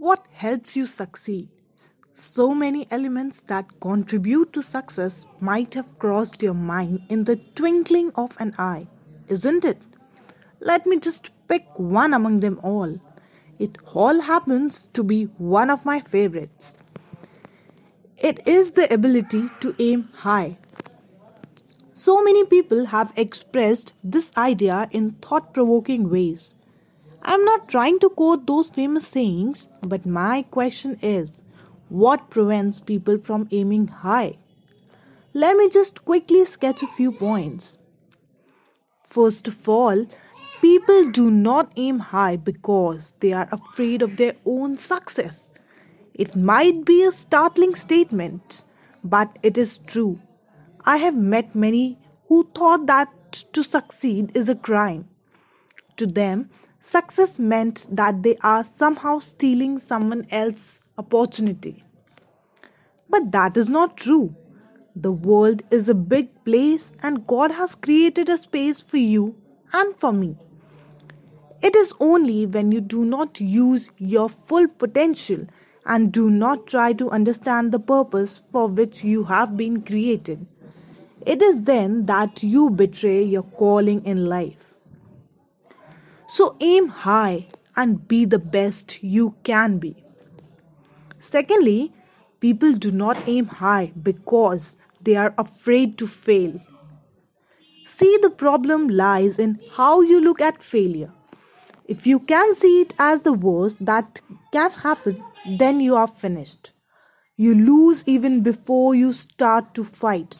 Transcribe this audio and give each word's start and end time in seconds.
What 0.00 0.28
helps 0.30 0.76
you 0.76 0.86
succeed? 0.86 1.48
So 2.14 2.54
many 2.54 2.86
elements 2.88 3.42
that 3.42 3.80
contribute 3.80 4.52
to 4.52 4.62
success 4.62 5.26
might 5.40 5.74
have 5.74 5.98
crossed 5.98 6.40
your 6.40 6.54
mind 6.54 7.00
in 7.08 7.24
the 7.24 7.34
twinkling 7.34 8.12
of 8.14 8.36
an 8.38 8.54
eye, 8.58 8.86
isn't 9.26 9.64
it? 9.64 9.82
Let 10.60 10.86
me 10.86 11.00
just 11.00 11.32
pick 11.48 11.66
one 11.76 12.14
among 12.14 12.38
them 12.40 12.60
all. 12.62 13.00
It 13.58 13.78
all 13.92 14.20
happens 14.20 14.86
to 14.86 15.02
be 15.02 15.24
one 15.36 15.68
of 15.68 15.84
my 15.84 15.98
favorites. 15.98 16.76
It 18.18 18.46
is 18.46 18.72
the 18.72 18.94
ability 18.94 19.48
to 19.62 19.74
aim 19.80 20.10
high. 20.18 20.58
So 21.92 22.22
many 22.22 22.46
people 22.46 22.86
have 22.86 23.12
expressed 23.16 23.94
this 24.04 24.30
idea 24.36 24.88
in 24.92 25.10
thought 25.10 25.52
provoking 25.52 26.08
ways. 26.08 26.54
I'm 27.30 27.44
not 27.44 27.68
trying 27.68 27.98
to 27.98 28.08
quote 28.08 28.46
those 28.46 28.70
famous 28.70 29.06
sayings, 29.06 29.68
but 29.82 30.06
my 30.06 30.46
question 30.50 30.98
is 31.02 31.42
what 31.90 32.30
prevents 32.30 32.80
people 32.80 33.18
from 33.18 33.48
aiming 33.50 33.88
high? 33.88 34.38
Let 35.34 35.58
me 35.58 35.68
just 35.68 36.06
quickly 36.06 36.46
sketch 36.46 36.82
a 36.82 36.86
few 36.86 37.12
points. 37.12 37.76
First 39.02 39.46
of 39.46 39.68
all, 39.68 40.06
people 40.62 41.10
do 41.10 41.30
not 41.30 41.70
aim 41.76 41.98
high 41.98 42.36
because 42.36 43.12
they 43.20 43.34
are 43.34 43.48
afraid 43.52 44.00
of 44.00 44.16
their 44.16 44.32
own 44.46 44.76
success. 44.76 45.50
It 46.14 46.34
might 46.34 46.86
be 46.86 47.02
a 47.02 47.12
startling 47.12 47.74
statement, 47.74 48.64
but 49.04 49.38
it 49.42 49.58
is 49.58 49.76
true. 49.76 50.18
I 50.86 50.96
have 50.96 51.14
met 51.14 51.54
many 51.54 51.98
who 52.28 52.48
thought 52.54 52.86
that 52.86 53.12
to 53.52 53.62
succeed 53.62 54.34
is 54.34 54.48
a 54.48 54.56
crime. 54.56 55.10
To 55.98 56.06
them, 56.06 56.48
Success 56.80 57.38
meant 57.40 57.88
that 57.90 58.22
they 58.22 58.36
are 58.42 58.62
somehow 58.62 59.18
stealing 59.18 59.78
someone 59.78 60.26
else's 60.30 60.78
opportunity. 60.96 61.82
But 63.10 63.32
that 63.32 63.56
is 63.56 63.68
not 63.68 63.96
true. 63.96 64.36
The 64.94 65.10
world 65.10 65.62
is 65.70 65.88
a 65.88 65.94
big 65.94 66.44
place 66.44 66.92
and 67.02 67.26
God 67.26 67.50
has 67.52 67.74
created 67.74 68.28
a 68.28 68.38
space 68.38 68.80
for 68.80 68.96
you 68.96 69.36
and 69.72 69.96
for 69.96 70.12
me. 70.12 70.36
It 71.60 71.74
is 71.74 71.92
only 71.98 72.46
when 72.46 72.70
you 72.70 72.80
do 72.80 73.04
not 73.04 73.40
use 73.40 73.90
your 73.98 74.28
full 74.28 74.68
potential 74.68 75.46
and 75.84 76.12
do 76.12 76.30
not 76.30 76.68
try 76.68 76.92
to 76.92 77.10
understand 77.10 77.72
the 77.72 77.80
purpose 77.80 78.38
for 78.38 78.68
which 78.68 79.02
you 79.02 79.24
have 79.24 79.56
been 79.56 79.82
created. 79.82 80.46
It 81.26 81.42
is 81.42 81.62
then 81.62 82.06
that 82.06 82.44
you 82.44 82.70
betray 82.70 83.24
your 83.24 83.42
calling 83.42 84.04
in 84.04 84.26
life. 84.26 84.67
So 86.28 86.56
aim 86.60 86.88
high 86.88 87.48
and 87.74 88.06
be 88.06 88.26
the 88.26 88.38
best 88.38 89.02
you 89.02 89.34
can 89.44 89.78
be. 89.78 89.96
Secondly, 91.18 91.92
people 92.38 92.74
do 92.74 92.90
not 92.90 93.16
aim 93.26 93.46
high 93.46 93.92
because 94.02 94.76
they 95.00 95.16
are 95.16 95.34
afraid 95.38 95.96
to 95.98 96.06
fail. 96.06 96.60
See, 97.86 98.18
the 98.20 98.28
problem 98.28 98.88
lies 98.88 99.38
in 99.38 99.58
how 99.72 100.02
you 100.02 100.20
look 100.20 100.42
at 100.42 100.62
failure. 100.62 101.10
If 101.86 102.06
you 102.06 102.20
can 102.20 102.54
see 102.54 102.82
it 102.82 102.92
as 102.98 103.22
the 103.22 103.32
worst 103.32 103.86
that 103.86 104.20
can 104.52 104.70
happen, 104.70 105.24
then 105.56 105.80
you 105.80 105.96
are 105.96 106.06
finished. 106.06 106.72
You 107.38 107.54
lose 107.54 108.04
even 108.06 108.42
before 108.42 108.94
you 108.94 109.12
start 109.12 109.72
to 109.74 109.82
fight. 109.84 110.36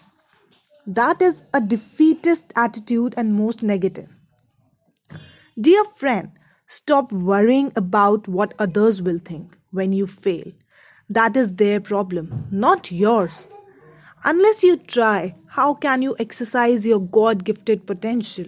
That 0.87 1.23
is 1.23 1.45
a 1.55 1.63
defeatist 1.63 2.53
attitude 2.55 3.15
and 3.17 3.33
most 3.33 3.63
negative. 3.63 4.18
Dear 5.61 5.83
friend, 5.83 6.31
stop 6.67 7.11
worrying 7.11 7.73
about 7.75 8.29
what 8.29 8.55
others 8.61 9.03
will 9.03 9.19
think 9.19 9.57
when 9.73 9.93
you 9.93 10.07
fail. 10.07 10.53
That 11.09 11.37
is 11.37 11.57
their 11.57 11.81
problem, 11.81 12.47
not 12.53 12.93
yours. 12.93 13.49
Unless 14.23 14.63
you 14.63 14.77
try, 14.77 15.35
how 15.49 15.75
can 15.75 16.01
you 16.01 16.15
exercise 16.21 16.87
your 16.87 17.01
God 17.01 17.45
gifted 17.45 17.89
potential? 17.89 18.45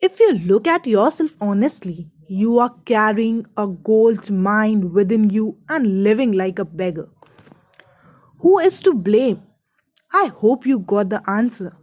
If 0.00 0.18
you 0.18 0.32
look 0.32 0.66
at 0.66 0.84
yourself 0.84 1.36
honestly, 1.40 2.10
you 2.26 2.58
are 2.58 2.74
carrying 2.86 3.46
a 3.56 3.68
gold 3.68 4.32
mine 4.32 4.92
within 4.92 5.30
you 5.30 5.58
and 5.68 6.02
living 6.02 6.32
like 6.32 6.58
a 6.58 6.64
beggar. 6.64 7.08
Who 8.38 8.58
is 8.58 8.80
to 8.80 8.94
blame? 8.94 9.44
I 10.12 10.26
hope 10.26 10.66
you 10.66 10.80
got 10.80 11.10
the 11.10 11.22
answer. 11.30 11.76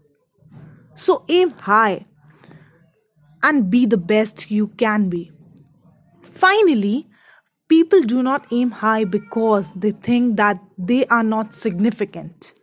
So 0.95 1.23
aim 1.29 1.51
high 1.51 2.03
and 3.43 3.69
be 3.69 3.85
the 3.85 3.97
best 3.97 4.51
you 4.51 4.67
can 4.67 5.09
be. 5.09 5.31
Finally, 6.21 7.05
people 7.67 8.01
do 8.01 8.21
not 8.23 8.45
aim 8.51 8.71
high 8.71 9.03
because 9.03 9.73
they 9.73 9.91
think 9.91 10.37
that 10.37 10.59
they 10.77 11.05
are 11.07 11.23
not 11.23 11.53
significant. 11.53 12.53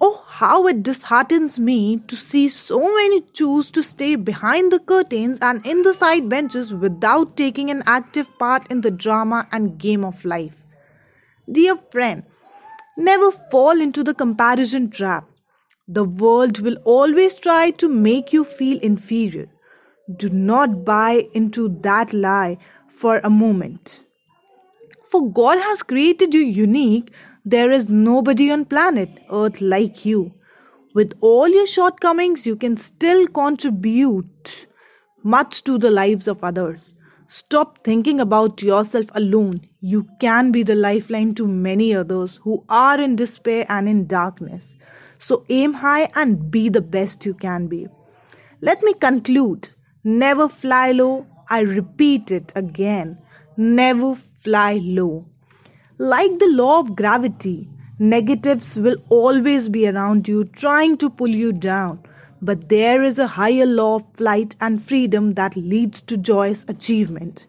Oh, 0.00 0.24
how 0.26 0.66
it 0.66 0.82
disheartens 0.82 1.60
me 1.60 1.98
to 2.08 2.16
see 2.16 2.48
so 2.48 2.80
many 2.80 3.20
choose 3.20 3.70
to 3.70 3.84
stay 3.84 4.16
behind 4.16 4.72
the 4.72 4.80
curtains 4.80 5.38
and 5.40 5.64
in 5.64 5.82
the 5.82 5.94
side 5.94 6.28
benches 6.28 6.74
without 6.74 7.36
taking 7.36 7.70
an 7.70 7.84
active 7.86 8.36
part 8.36 8.68
in 8.68 8.80
the 8.80 8.90
drama 8.90 9.46
and 9.52 9.78
game 9.78 10.04
of 10.04 10.24
life. 10.24 10.64
Dear 11.50 11.76
friend, 11.76 12.24
never 12.96 13.30
fall 13.30 13.80
into 13.80 14.02
the 14.02 14.14
comparison 14.14 14.90
trap. 14.90 15.28
The 15.86 16.04
world 16.04 16.58
will 16.58 16.78
always 16.84 17.38
try 17.38 17.70
to 17.72 17.88
make 17.88 18.32
you 18.32 18.42
feel 18.44 18.80
inferior. 18.80 19.48
Do 20.10 20.28
not 20.30 20.84
buy 20.84 21.28
into 21.32 21.68
that 21.82 22.12
lie 22.12 22.58
for 22.88 23.18
a 23.18 23.30
moment. 23.30 24.04
For 25.06 25.30
God 25.30 25.58
has 25.58 25.82
created 25.82 26.34
you 26.34 26.40
unique. 26.40 27.12
There 27.44 27.70
is 27.70 27.88
nobody 27.88 28.50
on 28.50 28.64
planet 28.64 29.20
Earth 29.30 29.60
like 29.60 30.04
you. 30.04 30.34
With 30.94 31.14
all 31.20 31.48
your 31.48 31.66
shortcomings, 31.66 32.46
you 32.46 32.56
can 32.56 32.76
still 32.76 33.26
contribute 33.26 34.66
much 35.22 35.62
to 35.64 35.78
the 35.78 35.90
lives 35.90 36.26
of 36.26 36.42
others. 36.42 36.94
Stop 37.28 37.82
thinking 37.84 38.20
about 38.20 38.60
yourself 38.62 39.06
alone. 39.14 39.68
You 39.80 40.06
can 40.20 40.52
be 40.52 40.62
the 40.62 40.74
lifeline 40.74 41.34
to 41.36 41.46
many 41.46 41.94
others 41.94 42.40
who 42.42 42.64
are 42.68 43.00
in 43.00 43.16
despair 43.16 43.64
and 43.68 43.88
in 43.88 44.06
darkness. 44.06 44.74
So 45.18 45.44
aim 45.48 45.74
high 45.74 46.08
and 46.14 46.50
be 46.50 46.68
the 46.68 46.82
best 46.82 47.24
you 47.24 47.34
can 47.34 47.68
be. 47.68 47.86
Let 48.60 48.82
me 48.82 48.92
conclude. 48.94 49.70
Never 50.04 50.48
fly 50.48 50.90
low. 50.90 51.26
I 51.48 51.60
repeat 51.60 52.32
it 52.32 52.52
again. 52.56 53.18
Never 53.56 54.16
fly 54.16 54.80
low. 54.82 55.26
Like 55.96 56.40
the 56.40 56.48
law 56.50 56.80
of 56.80 56.96
gravity, 56.96 57.68
negatives 58.00 58.76
will 58.76 58.96
always 59.10 59.68
be 59.68 59.86
around 59.86 60.26
you 60.26 60.44
trying 60.44 60.96
to 60.96 61.08
pull 61.08 61.28
you 61.28 61.52
down. 61.52 62.02
But 62.40 62.68
there 62.68 63.04
is 63.04 63.20
a 63.20 63.28
higher 63.28 63.64
law 63.64 63.96
of 63.96 64.12
flight 64.14 64.56
and 64.60 64.82
freedom 64.82 65.34
that 65.34 65.54
leads 65.54 66.00
to 66.02 66.16
joyous 66.16 66.64
achievement. 66.66 67.46